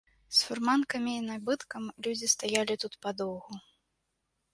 З 0.35 0.45
фурманкамі 0.45 1.11
і 1.17 1.25
набыткам 1.31 1.83
людзі 2.07 2.29
стаялі 2.35 2.79
тут 2.85 2.93
падоўгу. 3.07 3.61